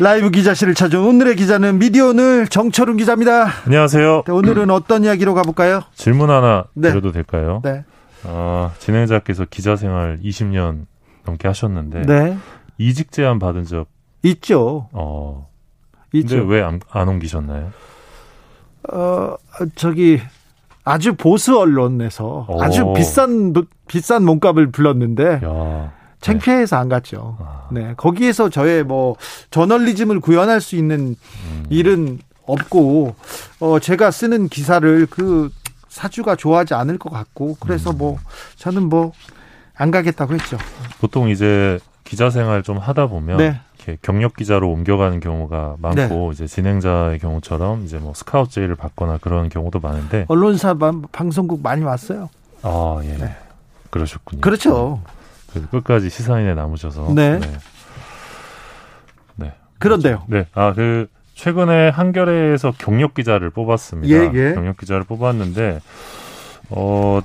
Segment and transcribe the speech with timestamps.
[0.00, 3.46] 라이브 기자실을 찾아온 오늘의 기자는 미디어 오늘 정철훈 기자입니다.
[3.66, 4.24] 안녕하세요.
[4.26, 5.82] 네, 오늘은 어떤 이야기로 가볼까요?
[5.94, 6.88] 질문 하나 네.
[6.90, 7.60] 드려도 될까요?
[7.62, 7.84] 네.
[8.24, 10.86] 아, 진행자께서 기자 생활 20년
[11.24, 12.36] 넘게 하셨는데 네.
[12.78, 13.86] 이직 제안 받은 적
[14.24, 14.88] 있죠.
[14.92, 15.48] 어.
[16.12, 16.36] 있죠.
[16.38, 17.70] 근데 왜안 안 옮기셨나요?
[18.92, 19.36] 어,
[19.76, 20.20] 저기
[20.84, 22.62] 아주 보수 언론에서 오.
[22.62, 25.92] 아주 비싼 도- 비싼 몸값을 불렀는데 야.
[26.24, 27.36] 창피해서 안 갔죠.
[27.40, 27.68] 아.
[27.70, 27.92] 네.
[27.96, 29.16] 거기에서 저의 뭐
[29.50, 31.64] 저널리즘을 구현할 수 있는 음.
[31.68, 33.14] 일은 없고
[33.60, 35.50] 어 제가 쓰는 기사를 그
[35.88, 37.98] 사주가 좋아하지 않을 것 같고 그래서 음.
[37.98, 38.18] 뭐
[38.56, 39.12] 저는 뭐
[39.76, 40.56] 안 가겠다고 했죠.
[41.00, 43.60] 보통 이제 기자 생활 좀 하다 보면 네.
[43.76, 49.48] 이렇게 경력 기자로 옮겨가는 경우가 많고 이제 진행자의 경우처럼 이제 뭐 스카우트 제의를 받거나 그런
[49.48, 52.30] 경우도 많은데 언론사 방- 방송국 많이 왔어요.
[52.62, 53.16] 아, 예.
[53.16, 53.34] 네.
[53.90, 54.42] 그러셨군요.
[54.42, 55.00] 그렇죠.
[55.54, 57.38] 그래서 끝까지 시사인에 남으셔서 네.
[57.38, 57.46] 네.
[59.36, 59.52] 네.
[59.78, 60.24] 그런데요.
[60.26, 60.46] 네.
[60.52, 64.14] 아, 그, 최근에 한겨레에서 경력 기자를 뽑았습니다.
[64.14, 64.54] 예, 예.
[64.54, 65.80] 경력 기자를 뽑았는데,
[66.70, 67.20] 어,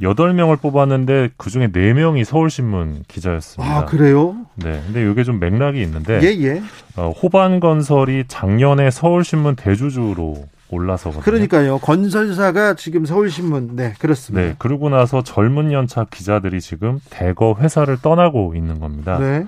[0.00, 3.76] 8명을 뽑았는데, 그 중에 4명이 서울신문 기자였습니다.
[3.76, 4.36] 아 그래요?
[4.56, 4.82] 네.
[4.86, 6.62] 근데 이게 좀 맥락이 있는데, 예 예.
[6.96, 11.22] 어, 호반 건설이 작년에 서울신문 대주주로 올라서거든요.
[11.22, 11.78] 그러니까요.
[11.78, 14.48] 건설사가 지금 서울신문 네 그렇습니다.
[14.48, 14.54] 네.
[14.58, 19.18] 그러고 나서 젊은 연차 기자들이 지금 대거 회사를 떠나고 있는 겁니다.
[19.18, 19.46] 네.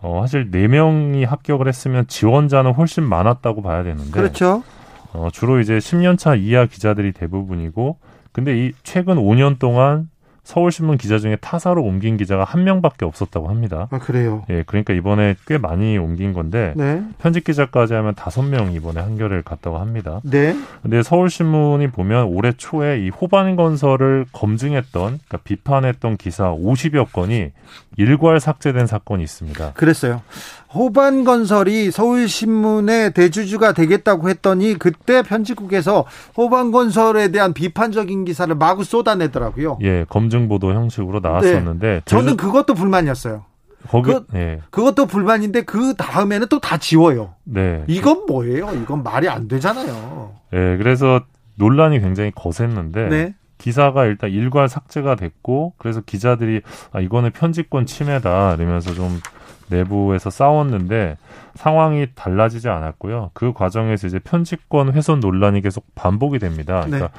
[0.00, 4.62] 어, 사실 4명이 합격을 했으면 지원자는 훨씬 많았다고 봐야 되는데, 그렇죠.
[5.14, 7.98] 어, 주로 이제 10년차 이하 기자들이 대부분이고,
[8.30, 10.10] 근데 이 최근 5년 동안
[10.44, 13.88] 서울신문 기자 중에 타사로 옮긴 기자가 한 명밖에 없었다고 합니다.
[13.90, 14.44] 아 그래요.
[14.50, 17.02] 예, 그러니까 이번에 꽤 많이 옮긴 건데, 네.
[17.18, 20.20] 편집 기자까지 하면 다섯 명 이번에 한겨레를 갔다고 합니다.
[20.22, 20.54] 네.
[20.82, 27.50] 근데 서울신문이 보면 올해 초에 이 호반건설을 검증했던, 그러니까 비판했던 기사 50여 건이
[27.96, 29.72] 일괄 삭제된 사건이 있습니다.
[29.72, 30.20] 그랬어요.
[30.74, 36.04] 호반건설이 서울신문의 대주주가 되겠다고 했더니 그때 편집국에서
[36.36, 39.78] 호반건설에 대한 비판적인 기사를 마구 쏟아내더라고요.
[39.82, 42.00] 예, 검증 보도 형식으로 나왔었는데, 네.
[42.04, 43.44] 저는 그것도 불만이었어요.
[43.88, 47.34] 거기, 그- 예, 그것도 불만인데 그 다음에는 또 다 지워요.
[47.44, 47.84] 네.
[47.86, 48.70] 이건 뭐예요?
[48.72, 50.32] 이건 말이 안 되잖아요.
[50.54, 51.20] 예, 그래서
[51.56, 53.34] 논란이 굉장히 거셌는데 네.
[53.58, 56.62] 기사가 일단 일괄 삭제가 됐고 그래서 기자들이
[56.92, 59.20] 아 이거는 편집권 침해다 이러면서 좀
[59.68, 61.16] 내부에서 싸웠는데
[61.54, 63.30] 상황이 달라지지 않았고요.
[63.34, 66.80] 그 과정에서 이제 편집권 훼손 논란이 계속 반복이 됩니다.
[66.84, 66.90] 네.
[66.90, 67.10] 그러니까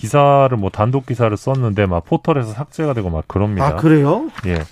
[0.00, 3.66] 기사를 뭐 단독 기사를 썼는데 막 포털에서 삭제가 되고 막 그럽니다.
[3.66, 4.30] 아, 그래요?
[4.46, 4.64] 예.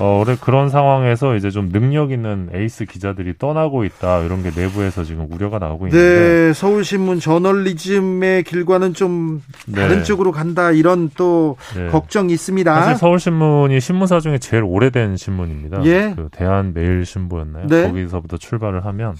[0.00, 5.02] 어, 그래 그런 상황에서 이제 좀 능력 있는 에이스 기자들이 떠나고 있다 이런 게 내부에서
[5.02, 9.42] 지금 우려가 나오고 있는데 네, 서울신문 저널리즘의 길과는 좀
[9.74, 10.02] 다른 네.
[10.04, 11.88] 쪽으로 간다 이런 또 네.
[11.88, 12.72] 걱정이 있습니다.
[12.74, 15.84] 사실 서울신문이 신문사 중에 제일 오래된 신문입니다.
[15.84, 16.12] 예.
[16.14, 17.66] 그 대한매일신보였나요?
[17.66, 17.88] 네.
[17.88, 19.16] 거기서부터 출발을 하면.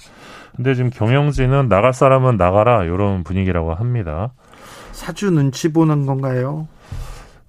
[0.54, 4.32] 근데 지금 경영진은 나갈 사람은 나가라 이런 분위기라고 합니다.
[4.98, 6.66] 사주 눈치 보는 건가요?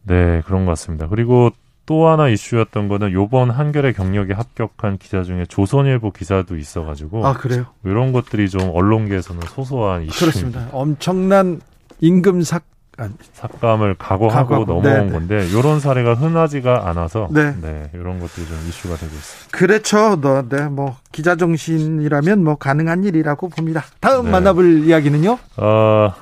[0.03, 1.07] 네, 그런 것 같습니다.
[1.07, 1.49] 그리고
[1.87, 7.65] 또 하나 이슈였던 거는 요번 한겨레 경력에 합격한 기자 중에 조선일보 기사도 있어가지고 아, 그래요?
[7.83, 10.67] 이런 것들이 좀 언론계에서는 소소한 이슈 그렇습니다.
[10.71, 11.59] 엄청난
[12.01, 12.63] 임금 삭,
[12.99, 17.55] 아, 삭감을 각오하고 각오하고, 넘어온 네, 건데 이런 사례가 흔하지가 않아서 네.
[17.59, 19.57] 네, 이런 것들이 좀 이슈가 되고 있습니다.
[19.57, 20.21] 그렇죠.
[20.21, 23.83] 너, 네, 뭐 기자 정신이라면 뭐 가능한 일이라고 봅니다.
[23.99, 24.31] 다음 네.
[24.31, 25.39] 만나볼 이야기는요?
[25.57, 26.13] 어,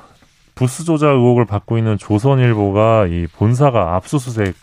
[0.58, 4.54] 부스 조작 의혹을 받고 있는 조선일보가 이 본사가 압수수색이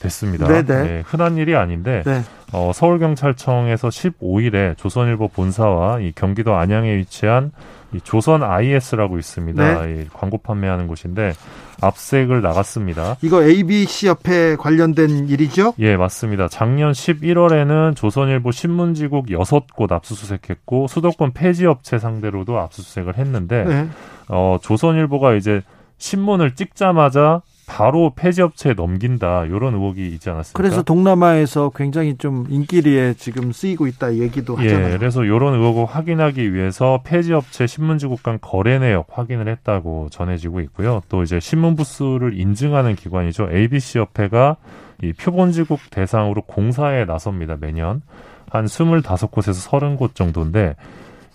[0.00, 0.46] 됐습니다.
[0.46, 0.82] 네네.
[0.82, 2.22] 네, 흔한 일이 아닌데 네.
[2.52, 7.52] 어, 서울경찰청에서 15일에 조선일보 본사와 이 경기도 안양에 위치한
[7.92, 9.86] 이 조선 IS라고 있습니다.
[9.86, 10.02] 네.
[10.02, 11.32] 이 광고 판매하는 곳인데
[11.80, 13.16] 압색을 나갔습니다.
[13.22, 15.74] 이거 ABC 협회 관련된 일이죠?
[15.78, 16.48] 예, 맞습니다.
[16.48, 23.88] 작년 11월에는 조선일보 신문지국 6곳 압수수색했고 수도권 폐지업체 상대로도 압수수색을 했는데 네.
[24.28, 25.62] 어, 조선일보가 이제
[25.98, 30.56] 신문을 찍자마자 바로 폐지업체에 넘긴다 이런 의혹이 있지 않았습니까?
[30.56, 34.94] 그래서 동남아에서 굉장히 좀 인기리에 지금 쓰이고 있다 얘기도 하잖아요.
[34.94, 41.02] 예, 그래서 이런 의혹을 확인하기 위해서 폐지업체 신문지국 간 거래 내역 확인을 했다고 전해지고 있고요.
[41.10, 43.50] 또 이제 신문 부수를 인증하는 기관이죠.
[43.52, 44.56] ABC 협회가
[45.02, 48.00] 이 표본지국 대상으로 공사에 나섭니다 매년.
[48.50, 50.74] 한 25곳에서 30곳 정도인데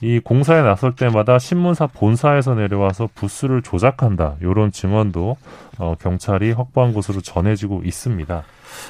[0.04, 4.36] 이 공사에 나설 때마다 신문사 본사에서 내려와서 부스를 조작한다.
[4.42, 5.38] 이런 증언도
[5.78, 8.44] 어, 경찰이 확보한 것으로 전해지고 있습니다.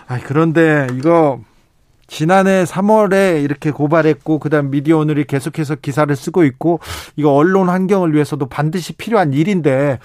[0.08, 1.40] 아 그런데 이거
[2.08, 6.80] 지난해 3월에 이렇게 고발했고 그다음 미디어 오늘이 계속해서 기사를 쓰고 있고
[7.16, 10.00] 이거 언론 환경을 위해서도 반드시 필요한 일인데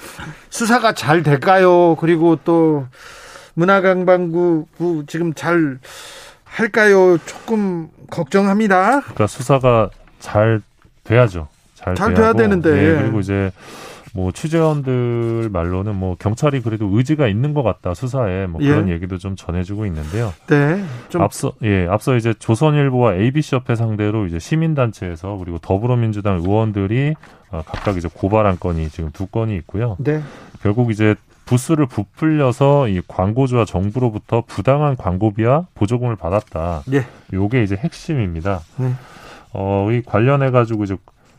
[0.50, 1.96] 수사가 잘 될까요?
[1.96, 2.86] 그리고 또
[3.54, 4.66] 문화관광부
[5.06, 5.78] 지금 잘
[6.44, 7.16] 할까요?
[7.24, 9.00] 조금 걱정합니다.
[9.00, 9.88] 그러니까 수사가
[10.18, 10.60] 잘
[11.08, 11.48] 돼야죠.
[11.74, 12.70] 잘, 잘 돼야 되는데.
[12.70, 13.50] 네, 그리고 이제
[14.14, 18.94] 뭐 취재원들 말로는 뭐 경찰이 그래도 의지가 있는 것 같다 수사에 뭐 그런 예.
[18.94, 20.32] 얘기도 좀 전해주고 있는데요.
[20.48, 20.82] 네.
[21.08, 27.14] 좀 앞서 예 앞서 이제 조선일보와 ABC 협회 상대로 이제 시민단체에서 그리고 더불어민주당 의원들이
[27.50, 29.96] 어, 각각 이제 고발한 건이 지금 두 건이 있고요.
[29.98, 30.20] 네.
[30.62, 31.14] 결국 이제
[31.44, 36.82] 부스를 부풀려서 이 광고주와 정부로부터 부당한 광고비와 보조금을 받았다.
[36.92, 37.06] 예.
[37.32, 38.60] 요게 이제 핵심입니다.
[38.76, 38.92] 네.
[39.52, 40.96] 어, 이 관련해 가지고 이제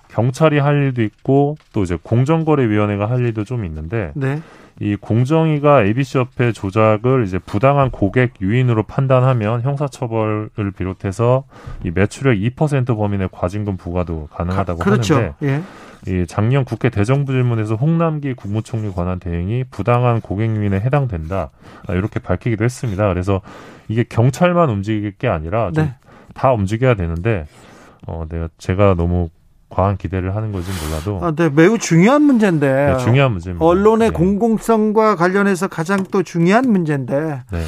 [0.10, 4.42] 경찰이 할 일도 있고 또 이제 공정거래위원회가 할 일도 좀 있는데 네.
[4.82, 11.44] 이 공정위가 ABC협회 조작을 이제 부당한 고객 유인으로 판단하면 형사처벌을 비롯해서
[11.84, 15.16] 이 매출액 2% 범위 내 과징금 부과도 가능하다고 그렇죠.
[15.16, 15.62] 하는데 예.
[16.08, 21.50] 이 작년 국회 대정부 질문에서 홍남기 국무총리 관한 대행이 부당한 고객 유인에 해당된다
[21.86, 23.10] 아, 이렇게 밝히기도 했습니다.
[23.10, 23.42] 그래서
[23.90, 25.94] 이게 경찰만 움직일 게 아니라 네.
[26.34, 27.48] 다 움직여야 되는데
[28.10, 29.30] 어, 내가 제가 너무
[29.70, 31.24] 과한 기대를 하는 건지 몰라도.
[31.24, 32.94] 아, 네, 매우 중요한 문제인데.
[32.98, 33.64] 네, 중요한 문제입니다.
[33.64, 34.14] 언론의 네.
[34.14, 37.44] 공공성과 관련해서 가장 또 중요한 문제인데.
[37.52, 37.64] 네.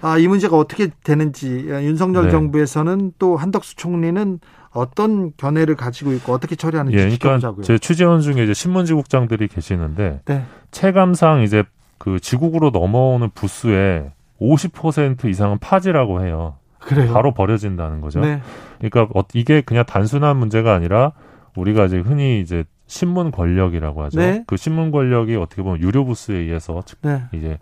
[0.00, 2.30] 아, 이 문제가 어떻게 되는지 윤석열 네.
[2.30, 4.40] 정부에서는 또 한덕수 총리는
[4.70, 7.62] 어떤 견해를 가지고 있고 어떻게 처리하는지 예, 그러니까 지켜보자고요.
[7.64, 10.44] 제 취재원 중에 이제 신문지국장들이 계시는데 네.
[10.70, 11.62] 체감상 이제
[11.98, 14.10] 그 지국으로 넘어오는 부스의
[14.40, 16.56] 50% 이상은 파지라고 해요.
[16.86, 17.12] 그래요.
[17.12, 18.20] 바로 버려진다는 거죠.
[18.20, 18.40] 네.
[18.78, 21.12] 그러니까 어, 이게 그냥 단순한 문제가 아니라
[21.56, 24.18] 우리가 이제 흔히 이제 신문 권력이라고 하죠.
[24.20, 24.44] 네.
[24.46, 27.22] 그 신문 권력이 어떻게 보면 유료 부스에 의해서 네.
[27.32, 27.58] 이제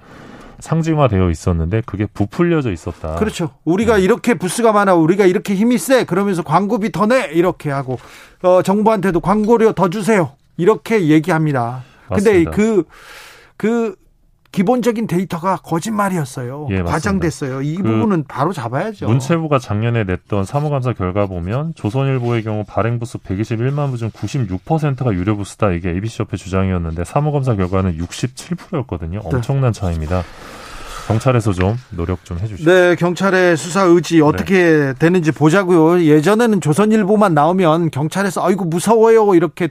[0.59, 3.15] 상징화되어 있었는데 그게 부풀려져 있었다.
[3.17, 3.51] 그렇죠.
[3.65, 4.03] 우리가 네.
[4.03, 7.99] 이렇게 부스가 많아, 우리가 이렇게 힘이 세, 그러면서 광고비 더 내 이렇게 하고
[8.43, 11.83] 어, 정부한테도 광고료 더 주세요 이렇게 얘기합니다.
[12.09, 12.51] 맞습니다.
[12.51, 12.85] 근데 그그
[13.57, 13.97] 그
[14.53, 16.67] 기본적인 데이터가 거짓말이었어요.
[16.71, 17.63] 예, 과장됐어요.
[17.63, 19.07] 이 그 부분은 바로 잡아야죠.
[19.07, 25.37] 문체부가 작년에 냈던 사무감사 결과 보면 조선일보의 경우 발행 부수 121만 부 중 96%가 유료
[25.37, 25.71] 부수다.
[25.73, 29.21] 이게 ABC협회 주장이었는데 사무감사 결과는 67%였거든요.
[29.25, 30.23] 엄청난 차이입니다.
[31.07, 32.71] 경찰에서 좀 노력 좀 해주시죠.
[32.71, 34.95] 네, 경찰의 수사 의지 어떻게 네.
[34.95, 36.05] 되는지 보자고요.
[36.05, 39.69] 예전에는 조선일보만 나오면 경찰에서 아이고 무서워요 이렇게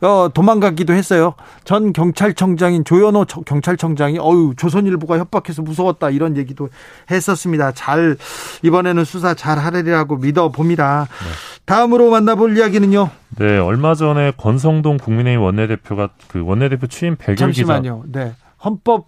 [0.00, 1.34] 어, 도망가기도 했어요.
[1.64, 6.68] 전 경찰청장인 조현호 경찰청장이 어유 조선일보가 협박해서 무서웠다 이런 얘기도
[7.10, 7.72] 했었습니다.
[7.72, 8.16] 잘
[8.62, 11.08] 이번에는 수사 잘 하리라고 믿어 봅니다.
[11.08, 11.26] 네.
[11.64, 13.10] 다음으로 만나볼 이야기는요.
[13.38, 18.04] 네, 얼마 전에 권성동 국민의힘 원내대표가 그 원내대표 취임 100일 잠시만요.
[18.06, 18.18] 기자.
[18.20, 18.32] 네.
[18.64, 19.06] 헌법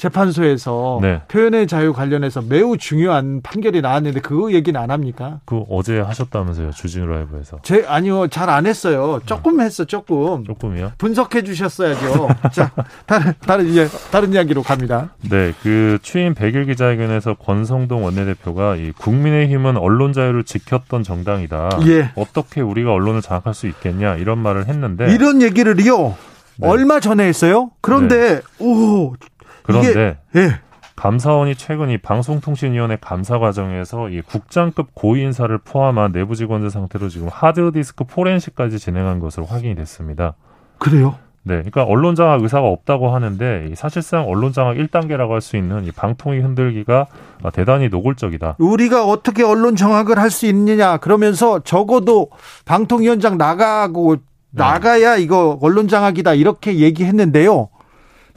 [0.00, 1.20] 재판소에서 네.
[1.28, 5.40] 표현의 자유 관련해서 매우 중요한 판결이 나왔는데 그 얘기는 안 합니까?
[5.44, 7.58] 그 어제 하셨다면서요 주진우 라이브에서?
[7.62, 9.20] 제 아니요 잘 안 했어요.
[9.26, 10.44] 조금 했어 조금.
[10.44, 10.92] 조금이요?
[10.98, 12.28] 분석해 주셨어야죠.
[12.50, 12.72] 자
[13.06, 15.10] 다른 다른 이제 다른 이야기로 갑니다.
[15.30, 21.78] 네, 그 취임 100일 기자회견에서 권성동 원내대표가 이 국민의힘은 언론 자유를 지켰던 정당이다.
[21.86, 22.10] 예.
[22.16, 26.16] 어떻게 우리가 언론을 장악할 수 있겠냐 이런 말을 했는데 이런 얘기를요.
[26.56, 26.68] 네.
[26.68, 27.70] 얼마 전에 했어요.
[27.80, 28.40] 그런데 네.
[28.58, 29.14] 오
[29.62, 30.60] 그런데 이게, 예.
[30.96, 37.28] 감사원이 최근 이 방송통신위원회 감사 과정에서 이 국장급 고위 인사를 포함한 내부 직원들 상태로 지금
[37.32, 40.34] 하드디스크 포렌식까지 진행한 것으로 확인이 됐습니다.
[40.78, 41.16] 그래요?
[41.42, 45.90] 네, 그러니까 언론 장악 의사가 없다고 하는데 사실상 언론 장악 1단계라고 할 수 있는 이
[45.90, 47.06] 방통위 흔들기가
[47.54, 48.56] 대단히 노골적이다.
[48.58, 52.28] 우리가 어떻게 언론 장악을 할 수 있느냐 그러면서 적어도
[52.66, 54.22] 방통위원장 나가고 네.
[54.52, 57.70] 나가야 이거 언론 장악이다 이렇게 얘기했는데요.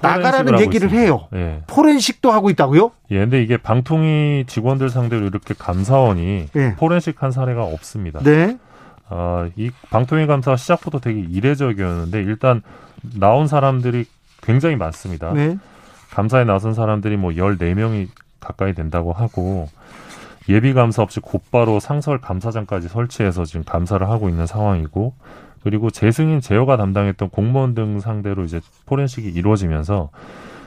[0.01, 1.27] 나가라는 얘기를 해요.
[1.33, 1.61] 예.
[1.67, 2.91] 포렌식도 하고 있다고요?
[3.11, 6.75] 예, 근데 이게 방통위 직원들 상대로 이렇게 감사원이 예.
[6.75, 8.19] 포렌식 한 사례가 없습니다.
[8.21, 8.57] 네.
[9.09, 12.61] 아, 이 방통위 감사 시작부터 되게 이례적이었는데 일단
[13.19, 14.05] 나온 사람들이
[14.41, 15.33] 굉장히 많습니다.
[15.33, 15.57] 네.
[16.11, 18.07] 감사에 나선 사람들이 뭐 14명이
[18.39, 19.69] 가까이 된다고 하고
[20.49, 25.13] 예비 감사 없이 곧바로 상설 감사장까지 설치해서 지금 감사를 하고 있는 상황이고
[25.63, 30.09] 그리고 재승인 제어가 담당했던 공무원 등 상대로 이제 포렌식이 이루어지면서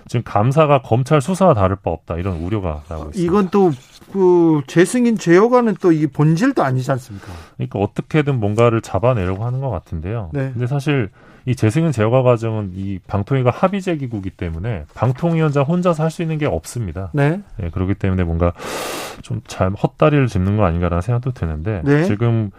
[0.09, 3.21] 지금 감사가 검찰 수사와 다를 바 없다 이런 우려가 나오고 있습니다.
[3.33, 3.71] 이건 또
[4.13, 7.27] 그 재승인 제어가는 또 이 본질도 아니지 않습니까?
[7.57, 10.31] 그러니까 어떻게든 뭔가를 잡아내려고 하는 것 같은데요.
[10.33, 10.51] 네.
[10.53, 11.11] 근데 사실
[11.45, 16.47] 이 재승인 제어가 과정은 이 방통위가 합의제 기구기 때문에 방통위원장 혼자서 할 수 있는 게
[16.47, 17.11] 없습니다.
[17.13, 17.41] 네.
[17.59, 17.71] 네.
[17.71, 18.53] 그렇기 때문에 뭔가
[19.23, 22.05] 좀 잘 헛다리를 짚는 거 아닌가라는 생각도 드는데 네.
[22.05, 22.53] 지금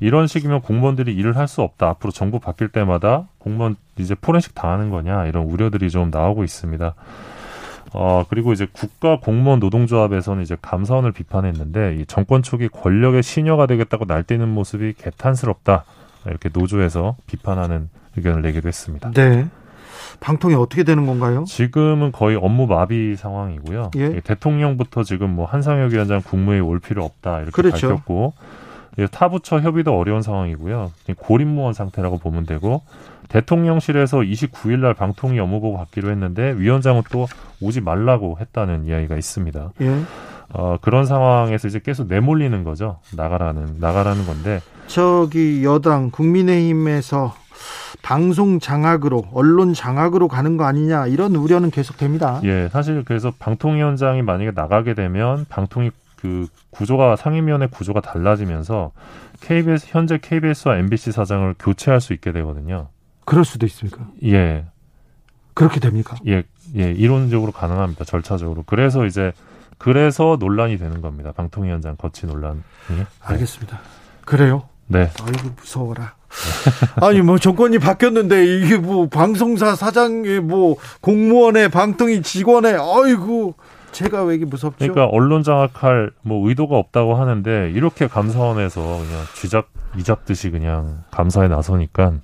[0.00, 1.88] 이런 식이면 공무원들이 일을 할 수 없다.
[1.88, 6.94] 앞으로 정부 바뀔 때마다 공무원 이제 포렌식 당하는 거냐 이런 우려들이 좀 나오고 있습니다.
[7.92, 14.04] 어, 그리고 이제 국가 공무원 노동조합에서는 이제 감사원을 비판했는데 이 정권 초기 권력의 시녀가 되겠다고
[14.06, 15.84] 날뛰는 모습이 개탄스럽다.
[16.26, 19.10] 이렇게 노조에서 비판하는 의견을 내기도 했습니다.
[19.12, 19.46] 네.
[20.20, 21.44] 방통이 어떻게 되는 건가요?
[21.46, 23.90] 지금은 거의 업무 마비 상황이고요.
[23.96, 24.20] 예?
[24.20, 27.88] 대통령부터 지금 뭐 한상혁 위원장 국무회의 올 필요 없다 이렇게 그렇죠.
[27.88, 28.32] 밝혔고
[29.10, 30.92] 타부처 협의도 어려운 상황이고요.
[31.16, 32.82] 고립무원 상태라고 보면 되고
[33.28, 37.26] 대통령실에서 29일 날 방통위 업무보고 받기로 했는데 위원장은 또
[37.60, 39.72] 오지 말라고 했다는 이야기가 있습니다.
[39.80, 40.00] 예.
[40.50, 42.98] 어, 그런 상황에서 이제 계속 내몰리는 거죠.
[43.16, 47.34] 나가라는 나가라는 건데 저기 여당 국민의힘에서
[48.02, 52.40] 방송 장악으로 언론 장악으로 가는 거 아니냐 이런 우려는 계속됩니다.
[52.44, 55.90] 예, 사실 그래서 방통위원장이 만약에 나가게 되면 방통위
[56.24, 58.92] 그 구조가 상임위원회 구조가 달라지면서
[59.42, 62.88] KBS 현재 KBS와 MBC 사장을 교체할 수 있게 되거든요.
[63.26, 64.08] 그럴 수도 있습니까?
[64.24, 64.64] 예.
[65.52, 66.16] 그렇게 됩니까?
[66.26, 66.44] 예,
[66.76, 68.06] 예, 이론적으로 가능합니다.
[68.06, 68.62] 절차적으로.
[68.64, 69.32] 그래서 이제
[69.76, 71.30] 그래서 논란이 되는 겁니다.
[71.32, 72.60] 방통위원장 거치 논란이.
[72.88, 73.06] 네.
[73.20, 73.80] 알겠습니다.
[74.24, 74.66] 그래요?
[74.86, 75.10] 네.
[75.20, 76.14] 아이고 무서워라.
[77.02, 83.56] 아니 뭐 정권이 바뀌었는데 이게 뭐 방송사 사장의 뭐 공무원의 방통위 직원의 아이고
[83.94, 84.76] 제가 왜 이게 무섭죠?
[84.78, 92.14] 그러니까 언론 장악할 뭐 의도가 없다고 하는데 이렇게 감사원에서 그냥 쥐잡 이잡듯이 그냥 감사에 나서니까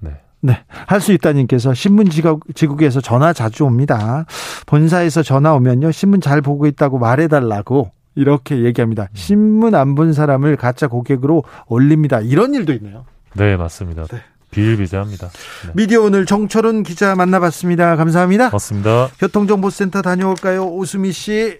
[0.00, 0.10] 네.
[0.40, 0.58] 네.
[0.86, 4.26] 할 수 있다님께서 신문지국에서 전화 자주 옵니다.
[4.66, 5.90] 본사에서 전화 오면요.
[5.92, 9.08] 신문 잘 보고 있다고 말해달라고 이렇게 얘기합니다.
[9.14, 12.20] 신문 안 본 사람을 가짜 고객으로 올립니다.
[12.20, 13.06] 이런 일도 있네요.
[13.34, 14.04] 네, 맞습니다.
[14.04, 14.18] 네.
[14.52, 15.28] 비일비재합니다.
[15.66, 15.72] 네.
[15.74, 17.96] 미디어 오늘 정철은 기자 만나봤습니다.
[17.96, 18.50] 감사합니다.
[18.50, 19.08] 맞습니다.
[19.18, 20.66] 교통정보센터 다녀올까요?
[20.66, 21.58] 오수미 씨.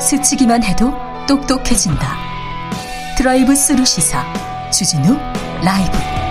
[0.00, 0.92] 스치기만 해도
[1.26, 2.16] 똑똑해진다.
[3.16, 4.24] 드라이브 스루 시사
[4.70, 5.16] 주진우
[5.64, 6.21] 라이브.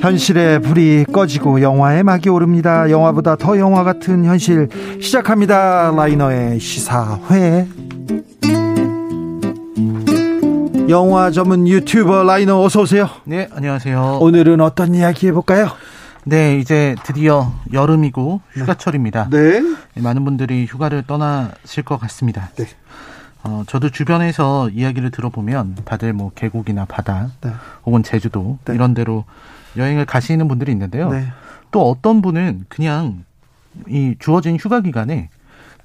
[0.00, 2.88] 현실의 불이 꺼지고 영화의 막이 오릅니다.
[2.90, 4.68] 영화보다 더 영화 같은 현실
[5.00, 5.92] 시작합니다.
[5.96, 7.66] 라이너의 시사회.
[10.88, 13.08] 영화 전문 유튜버 라이너 어서 오세요.
[13.24, 14.18] 네, 안녕하세요.
[14.20, 15.68] 오늘은 어떤 이야기 해볼까요?
[16.24, 19.28] 네, 이제 드디어 여름이고 휴가철입니다.
[19.30, 19.60] 네.
[19.60, 20.00] 네.
[20.00, 22.50] 많은 분들이 휴가를 떠나실 것 같습니다.
[22.56, 22.66] 네.
[23.42, 27.50] 어, 저도 주변에서 이야기를 들어보면 다들 뭐 계곡이나 바다 네.
[27.84, 28.74] 혹은 제주도 네.
[28.74, 29.24] 이런 데로
[29.76, 31.10] 여행을 가시는 분들이 있는데요.
[31.10, 31.26] 네.
[31.70, 33.24] 또 어떤 분은 그냥
[33.86, 35.28] 이 주어진 휴가 기간에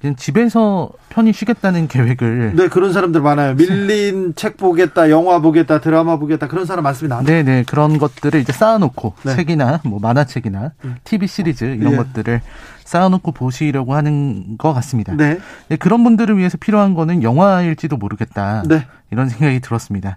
[0.00, 3.54] 그냥 집에서 편히 쉬겠다는 계획을 네 그런 사람들 많아요.
[3.54, 7.22] 밀린 책 보겠다, 영화 보겠다, 드라마 보겠다 그런 사람 많습니다.
[7.22, 7.64] 네네 네.
[7.66, 9.36] 그런 것들을 이제 쌓아놓고 네.
[9.36, 10.96] 책이나 뭐 만화책이나 음.
[11.04, 11.96] TV 시리즈 이런 예.
[11.96, 12.42] 것들을
[12.84, 15.14] 쌓아놓고 보시려고 하는 것 같습니다.
[15.14, 15.38] 네.
[15.68, 15.76] 네.
[15.76, 18.62] 그런 분들을 위해서 필요한 거는 영화일지도 모르겠다.
[18.68, 18.86] 네.
[19.10, 20.16] 이런 생각이 들었습니다.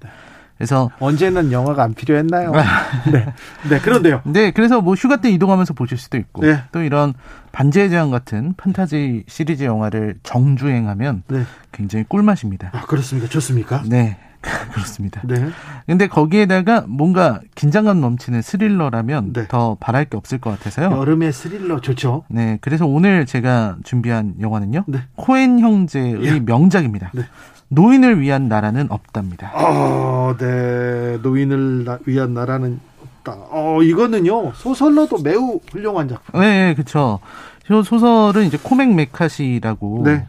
[0.58, 0.66] 네.
[0.66, 2.52] 그래서 언제는 영화가 안 필요했나요?
[3.12, 3.34] 네.
[3.70, 4.22] 네, 그런데요.
[4.26, 6.64] 네, 그래서 뭐 휴가 때 이동하면서 보실 수도 있고 네.
[6.72, 7.14] 또 이런
[7.52, 11.44] 반지의 제왕 같은 판타지 시리즈 영화를 정주행하면 네.
[11.72, 12.72] 굉장히 꿀맛입니다.
[12.74, 13.30] 아, 그렇습니까?
[13.30, 13.84] 좋습니까?
[13.86, 14.18] 네.
[14.72, 15.22] 그렇습니다.
[15.26, 15.50] 네.
[15.86, 19.48] 근데 거기에다가 뭔가 긴장감 넘치는 스릴러라면 네.
[19.48, 20.92] 더 바랄 게 없을 것 같아서요.
[20.92, 22.24] 여름의 스릴러 좋죠.
[22.30, 22.58] 네.
[22.62, 24.86] 그래서 오늘 제가 준비한 영화는요.
[24.88, 25.00] 네.
[25.16, 26.40] 코엔 형제의 예.
[26.40, 27.12] 명작입니다.
[27.14, 27.24] 네.
[27.70, 29.52] 노인을 위한 나라는 없다입니다.
[29.54, 31.18] 아, 네.
[31.22, 33.38] 노인을 나, 위한 나라는 없다.
[33.52, 34.54] 어, 이거는요.
[34.54, 36.40] 소설로도 매우 훌륭한 작품.
[36.40, 37.20] 네, 그렇죠.
[37.68, 40.26] 소설은 이제 코맥 매카시라고 네.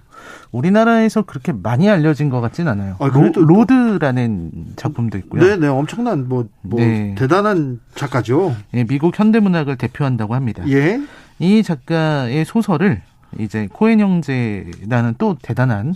[0.51, 2.97] 우리나라에서 그렇게 많이 알려진 것 같진 않아요.
[2.99, 5.43] 아, 로, 드라는 작품도 있고요.
[5.43, 7.15] 네, 네, 엄청난 뭐, 뭐 네.
[7.17, 8.57] 대단한 작가죠.
[8.75, 10.65] 예, 미국 현대 문학을 대표한다고 합니다.
[10.69, 11.01] 예.
[11.39, 13.03] 이 작가의 소설을
[13.39, 15.95] 이제 코엔 형제라는 또 대단한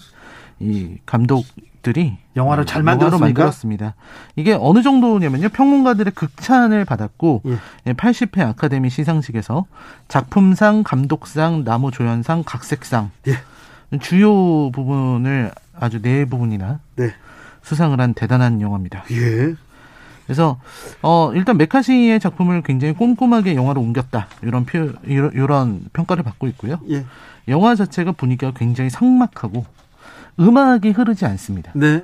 [0.62, 3.26] 이 감독들이 영화를 잘 만들었습니까?
[3.26, 3.94] 만들었습니다.
[4.36, 5.48] 이게 어느 정도냐면요.
[5.48, 7.42] 평론가들의 극찬을 받았고
[7.86, 7.92] 예.
[7.92, 9.66] 80회 예, 아카데미 시상식에서
[10.08, 13.98] 작품상, 감독상, 나무조연상, 각색상 예.
[13.98, 17.12] 주요 부분을 아주 네 부분이나 네.
[17.62, 19.04] 수상을 한 대단한 영화입니다.
[19.10, 19.54] 예.
[20.24, 20.60] 그래서
[21.02, 26.78] 어 일단 메카시의 작품을 굉장히 꼼꼼하게 영화로 옮겼다 이런 표 이런, 이런 평가를 받고 있고요.
[26.90, 27.04] 예.
[27.48, 29.66] 영화 자체가 분위기가 굉장히 상막하고
[30.38, 31.72] 음악이 흐르지 않습니다.
[31.74, 32.02] 네.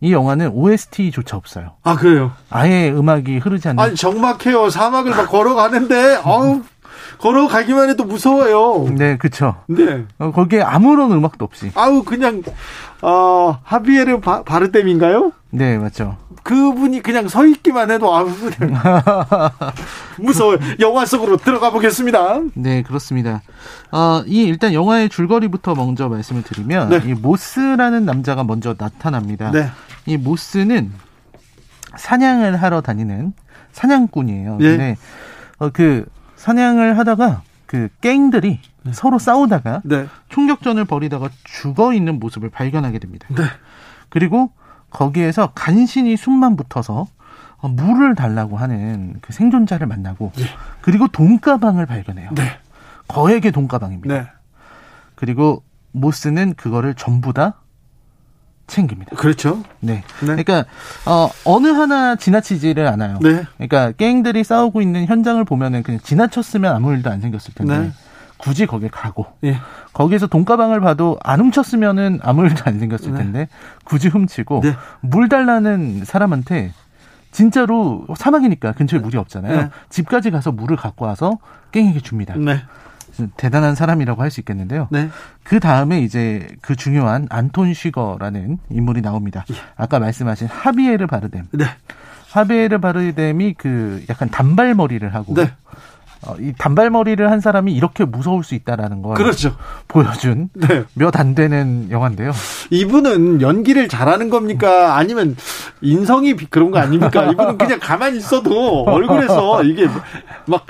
[0.00, 1.72] 이 영화는 OST조차 없어요.
[1.82, 2.32] 아 그래요?
[2.50, 3.82] 아예 음악이 흐르지 않는.
[3.82, 4.70] 아니 정막해요.
[4.70, 6.62] 사막을 막 걸어가는데 어우
[7.18, 8.88] 걸어가기만 해도 무서워요.
[8.94, 9.56] 네, 그쵸.
[9.66, 10.04] 네.
[10.18, 11.70] 어, 거기에 아무런 음악도 없이.
[11.74, 12.42] 아우 그냥
[13.02, 15.32] 어 하비에르 바, 바르뎀인가요?
[15.50, 16.16] 네, 맞죠.
[16.42, 18.28] 그분이 그냥 서 있기만 해도 아우
[18.58, 18.80] 그냥
[20.18, 20.58] 무서워요.
[20.80, 22.40] 영화 속으로 들어가 보겠습니다.
[22.54, 23.42] 네, 그렇습니다.
[23.92, 27.02] 어, 이 일단 영화의 줄거리부터 먼저 말씀을 드리면 네.
[27.06, 29.50] 이 모스라는 남자가 먼저 나타납니다.
[29.50, 29.68] 네.
[30.06, 30.92] 이 모스는
[31.96, 33.32] 사냥을 하러 다니는
[33.72, 34.58] 사냥꾼이에요.
[34.60, 34.64] 예.
[34.64, 34.96] 근데
[35.58, 36.04] 어, 그
[36.38, 38.60] 사냥을 하다가 그 갱들이
[38.92, 40.06] 서로 싸우다가 네.
[40.30, 43.26] 총격전을 벌이다가 죽어 있는 모습을 발견하게 됩니다.
[43.30, 43.42] 네.
[44.08, 44.50] 그리고
[44.90, 47.06] 거기에서 간신히 숨만 붙어서
[47.58, 50.32] 어, 물을 달라고 하는 그 생존자를 만나고
[50.80, 52.30] 그리고 돈가방을 발견해요.
[52.34, 52.42] 네.
[53.08, 54.14] 거액의 돈가방입니다.
[54.14, 54.26] 네.
[55.16, 57.60] 그리고 모스는 그거를 전부 다
[58.68, 59.16] 챙깁니다.
[59.16, 59.64] 그렇죠.
[59.80, 60.04] 네.
[60.20, 60.26] 네.
[60.44, 60.64] 그러니까
[61.04, 63.18] 어, 어느 하나 지나치지를 않아요.
[63.20, 63.44] 네.
[63.56, 67.90] 그러니까 갱들이 싸우고 있는 현장을 보면은 그냥 지나쳤으면 아무 일도 안 생겼을 텐데 네.
[68.36, 69.58] 굳이 거기에 가고 예.
[69.92, 73.18] 거기에서 돈가방을 봐도 안 훔쳤으면은 아무 일도 안 생겼을 네.
[73.18, 73.48] 텐데
[73.84, 74.76] 굳이 훔치고 네.
[75.00, 76.72] 물 달라는 사람한테
[77.32, 79.56] 진짜로 사막이니까 근처에 물이 없잖아요.
[79.56, 79.70] 네.
[79.90, 81.38] 집까지 가서 물을 갖고 와서
[81.72, 82.34] 깽에게 줍니다.
[83.18, 83.28] 네.
[83.36, 84.88] 대단한 사람이라고 할 수 있겠는데요.
[84.90, 85.08] 네.
[85.42, 89.44] 그 다음에 이제 그 중요한 안톤 쉬거라는 인물이 나옵니다.
[89.76, 91.44] 아까 말씀하신 하비에르 바르뎀.
[91.52, 91.64] 네.
[92.30, 95.50] 하비에르 바르뎀이 그 약간 단발머리를 하고 네.
[96.26, 99.56] 어, 이 단발머리를 한 사람이 이렇게 무서울 수 있다라는 걸 그렇죠.
[99.86, 100.84] 보여준 네.
[100.94, 102.32] 몇안 되는 영화인데요.
[102.70, 104.96] 이분은 연기를 잘하는 겁니까?
[104.96, 105.36] 아니면
[105.80, 107.30] 인성이 비- 그런 거 아닙니까?
[107.30, 109.86] 이분은 그냥 가만히 있어도 얼굴에서 이게
[110.46, 110.66] 막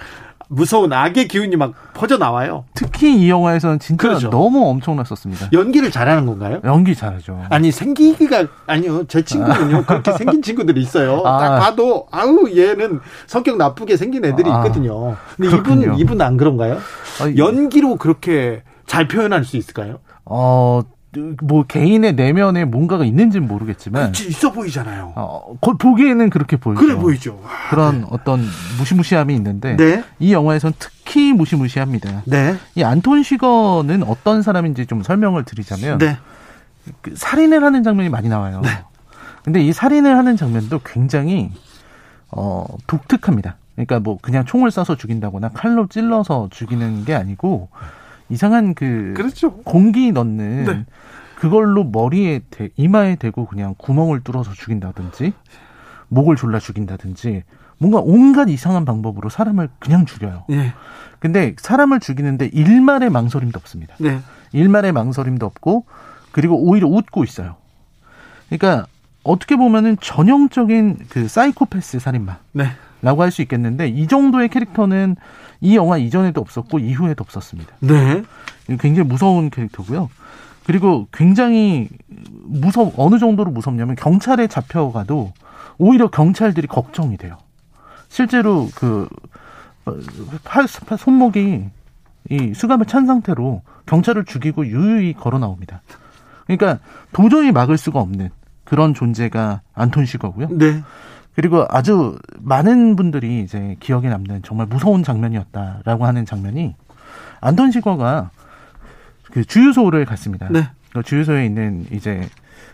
[0.49, 2.65] 무서운 악의 기운이 막 퍼져 나와요.
[2.75, 4.31] 특히 이 영화에서는 진짜 그렇죠.
[4.31, 5.51] 너무 엄청났었습니다.
[5.53, 6.61] 연기를 잘하는 건가요?
[6.65, 7.43] 연기 잘하죠.
[7.51, 11.39] 아니 생기기가 아니요 제 친구는요 그렇게 생긴 친구들이 있어요 아.
[11.39, 14.59] 딱 봐도 아우 얘는 성격 나쁘게 생긴 애들이 아.
[14.65, 15.83] 있거든요 근데 그렇군요.
[15.87, 16.75] 이분 이분 안 그런가요
[17.21, 20.83] 아, 연기로 그렇게 잘 표현할 수 있을까요 어,
[21.43, 26.81] 뭐 개인의 내면에 뭔가가 있는지는 모르겠지만 그치, 있어 보이잖아요 어, 거- 보기에는 그렇게 보이죠.
[26.81, 28.41] 그래 보이죠 그런 어떤
[28.79, 30.05] 무시무시함이 있는데 네.
[30.19, 32.23] 이 영화에선 특히 무시무시합니다.
[32.27, 36.17] 네 이 안톤 시거는 어떤 사람인지 좀 설명을 드리자면 네.
[37.03, 38.63] 그 살인을 하는 장면이 많이 나와요.
[39.45, 41.51] 근데 이 살인을 하는 장면도 굉장히
[42.31, 43.57] 어 독특합니다.
[43.75, 47.69] 그러니까 뭐 그냥 총을 쏴서 죽인다거나 칼로 찔러서 죽이는 게 아니고
[48.29, 50.85] 이상한 그 그렇죠 공기 넣는 네.
[51.37, 55.33] 그걸로 머리에 대, 이마에 대고 그냥 구멍을 뚫어서 죽인다든지
[56.09, 57.45] 목을 졸라 죽인다든지
[57.79, 60.45] 뭔가 온갖 이상한 방법으로 사람을 그냥 죽여요.
[60.49, 60.73] 네.
[61.21, 63.95] 근데 사람을 죽이는데 일말의 망설임도 없습니다.
[63.99, 64.21] 네.
[64.53, 65.85] 일말의 망설임도 없고
[66.33, 67.57] 그리고 오히려 웃고 있어요.
[68.49, 68.87] 그러니까
[69.23, 72.67] 어떻게 보면은 전형적인 그 사이코패스 살인마라고 네.
[73.03, 75.17] 할수 있겠는데 이 정도의 캐릭터는
[75.61, 77.75] 이 영화 이전에도 없었고 이후에도 없었습니다.
[77.81, 78.23] 네.
[78.79, 80.09] 굉장히 무서운 캐릭터고요.
[80.65, 81.89] 그리고 굉장히
[82.45, 85.33] 무섭 어느 정도로 무섭냐면 경찰에 잡혀가도
[85.79, 87.39] 오히려 경찰들이 걱정이 돼요.
[88.09, 89.09] 실제로 그
[89.87, 89.95] 어,
[90.45, 91.65] 팔, 팔- 손목이
[92.31, 95.81] 이 수갑을 찬 상태로 경찰을 죽이고 유유히 걸어 나옵니다.
[96.47, 96.79] 그러니까
[97.13, 98.29] 도저히 막을 수가 없는
[98.65, 100.49] 그런 존재가 안톤 시거고요.
[100.51, 100.83] 네.
[101.39, 106.75] 그리고 아주 많은 분들이 이제 기억에 남는 정말 무서운 장면이었다라고 하는 장면이
[107.41, 108.31] 안톤 시거가
[109.31, 110.49] 그 주유소를 갔습니다.
[110.51, 110.69] 네.
[110.93, 112.29] 그 주유소에 있는 이제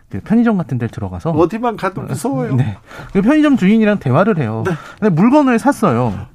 [0.09, 2.79] 그 편의점 같은 데 들어가서 어디만 가도 무서워요 네.
[3.13, 4.65] 그 편의점 주인이랑 대화를 해요.
[4.67, 4.73] 네.
[4.99, 6.27] 근데 물건을 샀어요.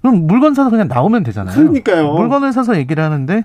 [0.00, 1.54] 그럼 물건 사서 그냥 나오면 되잖아요.
[1.54, 2.14] 그러니까요.
[2.14, 3.44] 물건을 사서 얘기를 하는데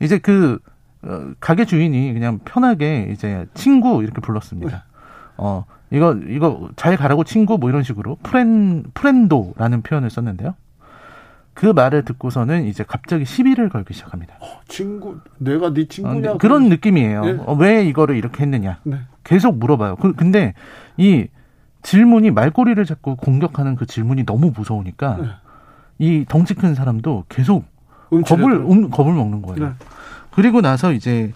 [0.00, 0.58] 이제 그
[1.02, 4.86] 어, 가게 주인이 그냥 편하게 이제 친구 이렇게 불렀습니다.
[5.36, 10.54] 어 이거 이거 잘 가라고 친구 뭐 이런 식으로 프렌 프렌도라는 표현을 썼는데요.
[11.52, 14.34] 그 말을 듣고서는 이제 갑자기 시비를 걸기 시작합니다.
[14.68, 17.24] 친구 내가 네 어, 친구냐 그런 느낌이에요.
[17.24, 17.36] 네.
[17.44, 18.78] 어, 왜 이거를 이렇게 했느냐.
[18.84, 18.98] 네.
[19.24, 19.96] 계속 물어봐요.
[19.96, 20.54] 그- 근데
[20.96, 21.26] 이
[21.82, 25.28] 질문이 말꼬리를 잡고 공격하는 그 질문이 너무 무서우니까 네.
[25.98, 27.64] 이 덩치 큰 사람도 계속
[28.10, 28.24] 겁을
[28.62, 29.68] 또- 음, 겁을 먹는 거예요.
[29.70, 29.74] 네.
[30.30, 31.32] 그리고 나서 이제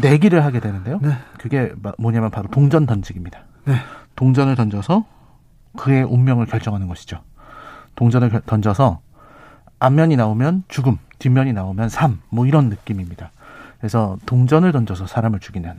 [0.00, 0.98] 내기를 하게 되는데요.
[1.02, 1.10] 네.
[1.38, 3.40] 그게 마- 뭐냐면 바로 동전 던지기입니다.
[3.64, 3.74] 네.
[4.16, 5.04] 동전을 던져서
[5.76, 7.20] 그의 운명을 결정하는 것이죠.
[7.96, 9.00] 동전을 결- 던져서
[9.80, 13.30] 앞면이 나오면 죽음, 뒷면이 나오면 삶, 뭐 이런 느낌입니다.
[13.78, 15.74] 그래서 동전을 던져서 사람을 죽이는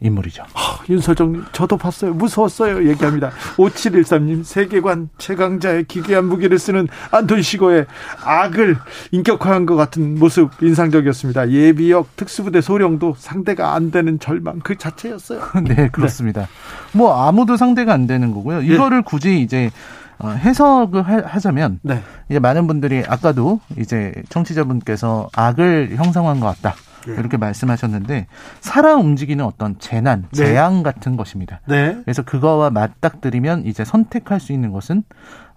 [0.00, 0.44] 인물이죠.
[0.88, 2.12] 윤서정님, 저도 봤어요.
[2.14, 2.88] 무서웠어요.
[2.88, 3.30] 얘기합니다.
[3.56, 7.86] 5713님, 세계관 최강자의 기괴한 무기를 쓰는 안톤 시거의
[8.24, 8.76] 악을
[9.12, 11.50] 인격화한 것 같은 모습 인상적이었습니다.
[11.50, 15.40] 예비역 특수부대 소령도 상대가 안 되는 절망 그 자체였어요.
[15.64, 16.46] 네, 그렇습니다.
[16.92, 18.62] 뭐 아무도 상대가 안 되는 거고요.
[18.62, 18.74] 예.
[18.74, 19.70] 이거를 굳이 이제
[20.18, 22.02] 어, 해석을 하, 자면 네.
[22.30, 26.74] 이제 많은 분들이 아까도 이제 청취자분께서 악을 형상화한 것 같다.
[27.08, 27.12] 예.
[27.12, 28.26] 이렇게 말씀하셨는데
[28.60, 30.46] 살아 움직이는 어떤 재난, 네.
[30.46, 31.60] 재앙 같은 것입니다.
[31.66, 31.98] 네.
[32.04, 35.02] 그래서 그거와 맞닥뜨리면 이제 선택할 수 있는 것은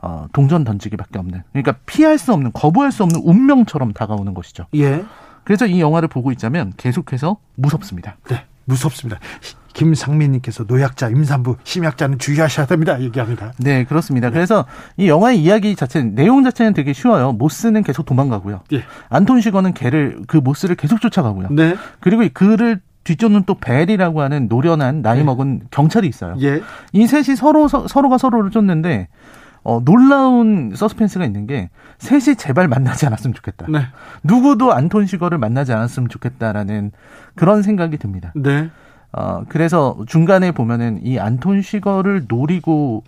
[0.02, 1.44] 어, 동전 던지기밖에 없는.
[1.52, 4.66] 그러니까 피할 수 없는, 거부할 수 없는 운명처럼 다가오는 것이죠.
[4.76, 5.04] 예.
[5.44, 8.18] 그래서 이 영화를 보고 있자면 계속해서 무섭습니다.
[8.30, 8.46] 네.
[8.66, 9.20] 무섭습니다.
[9.80, 13.00] 김상민님께서 노약자, 임산부, 심약자는 주의하셔야 됩니다.
[13.02, 13.54] 얘기합니다.
[13.58, 14.30] 네, 그렇습니다.
[14.30, 14.66] 그래서
[14.98, 17.32] 이 영화의 이야기 자체, 내용 자체는 되게 쉬워요.
[17.32, 18.62] 모스는 계속 도망가고요.
[18.74, 18.84] 예.
[19.08, 21.48] 안톤 시거는 걔를, 그 모스를 계속 쫓아가고요.
[21.52, 21.78] 네.
[22.02, 25.24] 그리고 그를 뒤쫓는 또 벨이라고 하는 노련한 나이 네.
[25.24, 26.36] 먹은 경찰이 있어요.
[26.42, 26.62] 예.
[26.92, 29.08] 이 셋이 서로 서, 서로가 서로를 쫓는데
[29.64, 33.68] 어, 놀라운 서스펜스가 있는 게 셋이 제발 만나지 않았으면 좋겠다.
[33.70, 33.80] 네.
[34.24, 36.92] 누구도 안톤 시거를 만나지 않았으면 좋겠다라는
[37.36, 38.34] 그런 생각이 듭니다.
[38.36, 38.70] 네.
[39.12, 43.04] 어, 그래서 중간에 보면은 이 안톤 시거를 노리고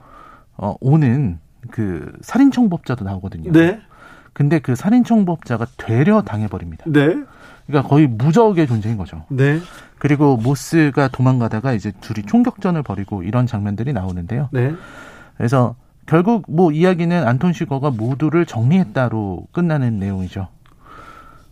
[0.58, 3.52] 어, 오는 그 살인 청법자도 나오거든요.
[3.52, 3.80] 네.
[4.34, 6.86] 근데 그 살인 청법자가 되려 당해버립니다.
[6.88, 7.16] 네.
[7.68, 9.26] 그러니까 거의 무적의 존재인 거죠.
[9.30, 9.60] 네.
[9.98, 14.50] 그리고 모스가 도망가다가 이제 둘이 총격전을 벌이고 이런 장면들이 나오는데요.
[14.52, 14.74] 네.
[15.38, 15.76] 그래서
[16.08, 20.48] 결국 뭐 이야기는 안톤 시거가 모두를 정리했다로 끝나는 내용이죠.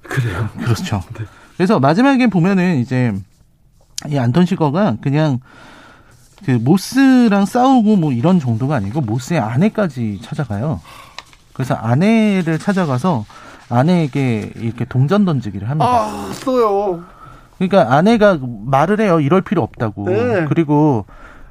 [0.02, 0.50] 그래요.
[0.58, 1.02] 그렇죠.
[1.14, 1.26] 네.
[1.56, 3.14] 그래서 마지막에 보면은 이제
[4.08, 5.40] 이 안톤 시거가 그냥
[6.46, 10.80] 그 모스랑 싸우고 뭐 이런 정도가 아니고 모스의 아내까지 찾아가요.
[11.54, 13.26] 그래서 아내를 찾아가서
[13.70, 15.90] 아내에게 이렇게 동전 던지기를 합니다.
[15.90, 17.04] 아, 써요.
[17.58, 19.20] 그러니까 아내가 말을 해요.
[19.20, 20.06] 이럴 필요 없다고.
[20.06, 20.46] 네.
[20.48, 21.06] 그리고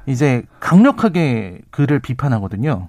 [0.07, 2.87] 이제 강력하게 그를 비판하거든요.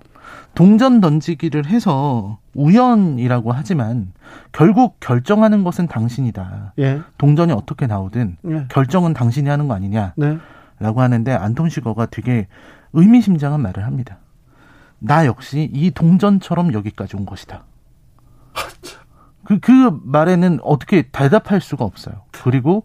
[0.54, 4.12] 동전 던지기를 해서 우연이라고 하지만
[4.52, 6.74] 결국 결정하는 것은 당신이다.
[6.78, 7.00] 예.
[7.18, 8.66] 동전이 어떻게 나오든 예.
[8.68, 10.38] 결정은 당신이 하는 거 아니냐라고 네.
[10.80, 12.46] 하는데 안톤 시거가 되게
[12.92, 14.18] 의미심장한 말을 합니다.
[14.98, 17.64] 나 역시 이 동전처럼 여기까지 온 것이다.
[19.44, 22.22] 그, 그 말에는 어떻게 대답할 수가 없어요.
[22.30, 22.84] 그리고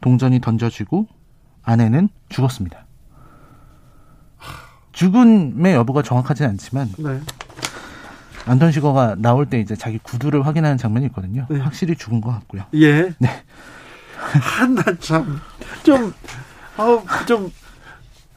[0.00, 1.06] 동전이 던져지고
[1.62, 2.85] 아내는 죽었습니다.
[4.96, 7.20] 죽음의 여부가 정확하진 않지만 네.
[8.46, 11.46] 안톤 시거가 나올 때 이제 자기 구두를 확인하는 장면이 있거든요.
[11.50, 11.58] 네.
[11.58, 12.62] 확실히 죽은 것 같고요.
[12.74, 13.12] 예.
[13.18, 13.28] 네.
[14.16, 15.38] 한나 참,
[15.82, 16.14] 좀,
[16.78, 17.52] 어, 좀,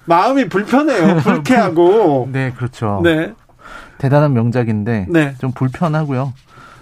[0.04, 1.18] 마음이 불편해요.
[1.24, 2.28] 불쾌하고.
[2.32, 3.00] 네, 그렇죠.
[3.04, 3.34] 네.
[3.98, 5.36] 대단한 명작인데 네.
[5.40, 6.34] 좀 불편하고요.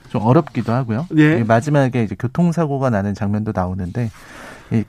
[0.10, 1.06] 좀 어렵기도 하고요.
[1.18, 1.40] 예.
[1.40, 4.10] 이 마지막에 이제 교통사고가 나는 장면도 나오는데
[4.72, 4.84] 이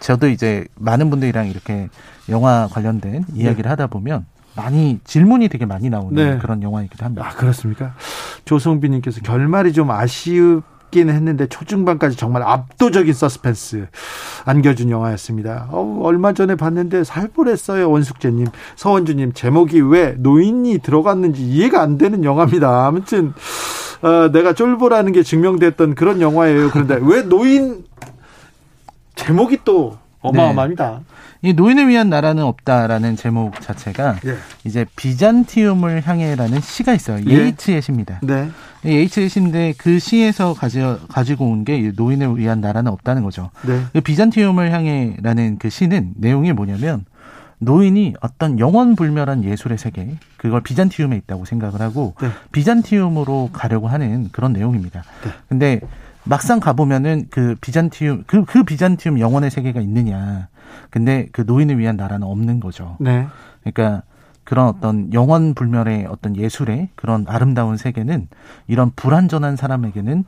[0.00, 1.88] 저도 이제 많은 분들이랑 이렇게
[2.32, 6.38] 영화 관련된 이야기를 하다 보면 많이 질문이 되게 많이 나오는 네.
[6.38, 7.26] 그런 영화이기도 합니다.
[7.26, 7.94] 아, 그렇습니까?
[8.44, 13.86] 조성빈님께서 결말이 좀 아쉬웠긴 했는데 초중반까지 정말 압도적인 서스펜스
[14.44, 15.68] 안겨준 영화였습니다.
[15.70, 17.90] 어우, 얼마 전에 봤는데 살벌했어요.
[17.90, 22.86] 원숙재님, 서원주님, 제목이 왜 노인이 들어갔는지 이해가 안 되는 영화입니다.
[22.86, 23.32] 아무튼,
[24.02, 26.70] 어, 내가 쫄보라는 게 증명됐던 그런 영화예요.
[26.70, 27.84] 그런데 왜 노인,
[29.14, 31.00] 제목이 또 어마어마합니다.
[31.44, 34.36] 이 노인을 위한 나라는 없다라는 제목 자체가 예.
[34.64, 37.20] 이제 비잔티움을 향해라는 시가 있어요.
[37.26, 37.32] 예.
[37.32, 38.20] 예이츠의 시입니다.
[38.22, 38.48] 네.
[38.84, 43.50] 이 예이츠의 시인데 그 시에서 가지, 가지고 온 게 노인을 위한 나라는 없다는 거죠.
[43.66, 43.82] 네.
[43.92, 47.04] 그 비잔티움을 향해라는 그 시는 내용이 뭐냐면
[47.58, 52.28] 노인이 어떤 영원불멸한 예술의 세계 그걸 비잔티움에 있다고 생각을 하고 네.
[52.52, 55.02] 비잔티움으로 가려고 하는 그런 내용입니다.
[55.24, 55.30] 네.
[55.48, 55.80] 근데
[56.24, 60.46] 막상 가보면은 그 비잔티움 그, 그 비잔티움 영원의 세계가 있느냐.
[60.90, 62.96] 근데 그 노인을 위한 나라는 없는 거죠.
[63.00, 63.26] 네.
[63.62, 64.02] 그러니까
[64.44, 68.28] 그런 어떤 영원 불멸의 어떤 예술의 그런 아름다운 세계는
[68.66, 70.24] 이런 불완전한 사람에게는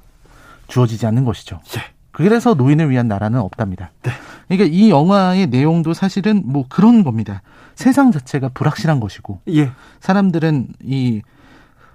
[0.68, 1.60] 주어지지 않는 것이죠.
[1.76, 1.80] 예.
[2.10, 3.90] 그래서 노인을 위한 나라는 없답니다.
[4.02, 4.12] 네.
[4.48, 7.42] 그러니까 이 영화의 내용도 사실은 뭐 그런 겁니다.
[7.74, 9.72] 세상 자체가 불확실한 것이고 예.
[10.00, 11.22] 사람들은 이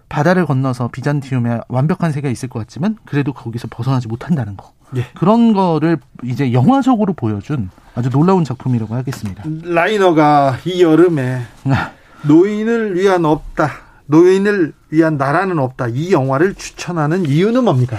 [0.10, 4.74] 바다를 건너서 비잔티움에 완벽한 세계가 있을 것 같지만 그래도 거기서 벗어나지 못한다는 거.
[4.96, 5.06] 예.
[5.16, 9.44] 그런 거를 이제 영화적으로 보여준 아주 놀라운 작품이라고 하겠습니다.
[9.64, 11.42] 라이너가 이 여름에
[12.24, 13.70] 노인을 위한 없다.
[14.08, 15.88] 노인을 위한 나라는 없다.
[15.90, 17.98] 이 영화를 추천하는 이유는 뭡니까?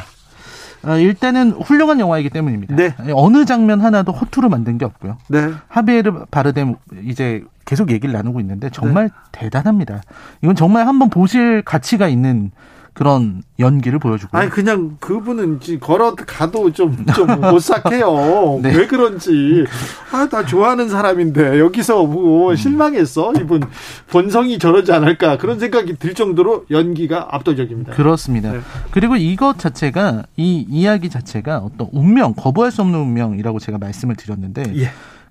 [0.85, 2.75] 어, 일단은 훌륭한 영화이기 때문입니다.
[2.75, 2.95] 네.
[3.13, 5.19] 어느 장면 하나도 허투루 만든 게 없고요.
[5.29, 5.53] 네.
[5.69, 9.15] 하비에르 바르뎀 이제 계속 얘기를 나누고 있는데 정말 네.
[9.33, 10.01] 대단합니다.
[10.43, 12.51] 이건 정말 한번 보실 가치가 있는
[12.93, 18.61] 그런 연기를 보여주고 아니 그냥 그분은 지- 걸어 가도 좀 좀 오싹해요.
[18.63, 18.75] 네.
[18.77, 19.65] 왜 그런지
[20.13, 23.63] 아 나 좋아하는 사람인데 여기서 뭐 실망했어 이분
[24.09, 27.93] 본성이 저러지 않을까 그런 생각이 들 정도로 연기가 압도적입니다.
[27.95, 28.53] 그렇습니다.
[28.53, 28.61] 네.
[28.91, 34.63] 그리고 이것 자체가 이 이야기 자체가 어떤 운명 거부할 수 없는 운명이라고 제가 말씀을 드렸는데
[34.77, 34.91] 예.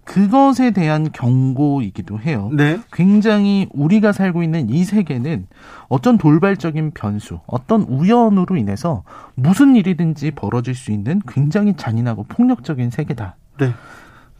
[0.10, 2.50] 그것에 대한 경고이기도 해요.
[2.52, 2.80] 네.
[2.91, 5.45] 굉장히 우리가 살고 있는 이 세계는
[5.88, 9.04] 어떤 돌발적인 변수, 어떤 우연으로 인해서
[9.36, 13.36] 무슨 일이든지 벌어질 수 있는 굉장히 잔인하고 폭력적인 세계다.
[13.60, 13.72] 네.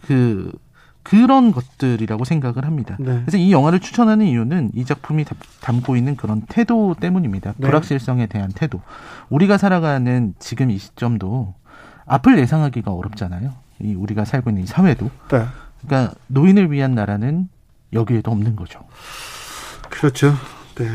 [0.08, 0.52] 그
[1.04, 2.98] 그런 것들이라고 생각을 합니다.
[3.00, 3.20] 네.
[3.22, 7.54] 그래서 이 영화를 추천하는 이유는 이 작품이 담- 담고 있는 그런 태도 때문입니다.
[7.58, 7.68] 네.
[7.68, 8.82] 불확실성에 대한 태도.
[9.30, 11.54] 우리가 살아가는 지금 이 시점도
[12.08, 13.52] 앞을 예상하기가 어렵잖아요.
[13.82, 15.06] 이 우리가 살고 있는 이 사회도.
[15.30, 15.46] 네.
[15.82, 17.50] 그러니까 노인을 위한 나라는
[17.94, 18.82] 여기에도 없는 거죠.
[19.90, 20.34] 그렇죠.
[20.76, 20.88] 네.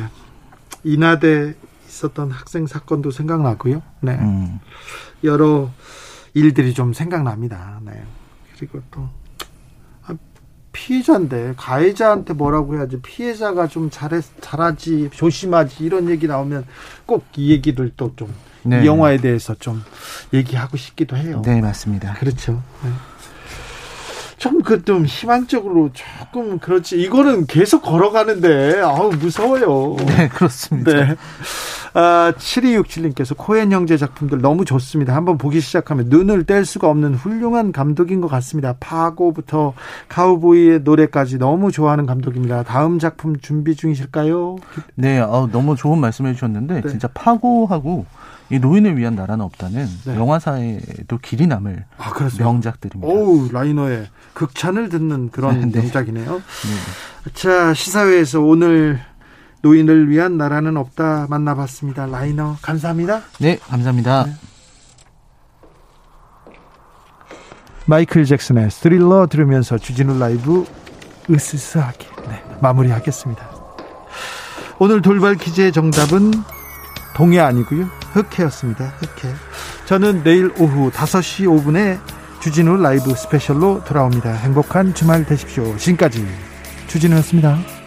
[0.84, 1.54] 인하대
[1.88, 3.82] 있었던 학생 사건도 생각나고요.
[4.00, 4.12] 네.
[4.16, 4.60] 음.
[5.22, 5.70] 여러
[6.34, 7.80] 일들이 좀 생각납니다.
[7.84, 8.02] 네.
[8.56, 9.08] 그리고 또
[10.06, 10.14] 아,
[10.72, 16.66] 피해자인데 가해자한테 뭐라고 해야지 피해자가 좀 잘해 잘하지 조심하지 이런 얘기 나오면
[17.06, 18.32] 꼭 이 얘기를 또 좀
[18.64, 18.86] 이 네.
[18.86, 19.82] 영화에 대해서 좀
[20.32, 21.42] 얘기하고 싶기도 해요.
[21.44, 22.14] 네, 맞습니다.
[22.14, 22.62] 그렇죠.
[22.82, 22.90] 네.
[24.44, 29.96] 좀그 좀 희망적으로 조금 그렇지 이거는 계속 걸어가는데 아우 무서워요.
[30.06, 30.92] 네, 그렇습니다.
[30.92, 31.16] 네.
[31.96, 35.14] 아, 7267님께서 코엔 형제 작품들 너무 좋습니다.
[35.14, 38.74] 한번 보기 시작하면 눈을 뗄 수가 없는 훌륭한 감독인 것 같습니다.
[38.80, 39.74] 파고부터
[40.08, 42.64] 카우보이의 노래까지 너무 좋아하는 감독입니다.
[42.64, 44.56] 다음 작품 준비 중이실까요?
[44.96, 46.88] 네, 어, 너무 좋은 말씀해 주셨는데 네.
[46.88, 48.06] 진짜 파고하고
[48.50, 50.16] 이 노인을 위한 나라는 없다는 네.
[50.16, 52.12] 영화사에도 길이 남을 아.
[52.38, 53.10] 명작들입니다.
[53.12, 55.80] 오우, 라이너의 극찬을 듣는 그런 네.
[55.80, 56.34] 명작이네요.
[56.36, 57.30] 네.
[57.32, 59.00] 자, 시사회에서 오늘
[59.62, 62.06] 노인을 위한 나라는 없다 만나봤습니다.
[62.06, 63.22] 라이너, 감사합니다.
[63.40, 64.26] 네, 감사합니다.
[67.86, 70.66] 마이클 잭슨의 스릴러 들으면서 주진우 라이브
[71.30, 73.54] 으스스하게 네, 마무리하겠습니다.
[74.78, 76.32] 오늘 돌발 퀴즈의 정답은
[77.14, 77.88] 동해 아니고요.
[78.12, 78.86] 흑해였습니다.
[78.98, 79.34] 흑해.
[79.86, 81.98] 저는 내일 오후 5시 5분에
[82.40, 84.32] 주진우 라이브 스페셜로 돌아옵니다.
[84.32, 85.76] 행복한 주말 되십시오.
[85.76, 86.26] 지금까지
[86.88, 87.83] 주진우였습니다.